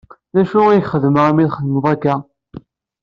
[0.35, 2.15] D acu i ak-xedmeɣ imi iyi-txedmeḍ akka?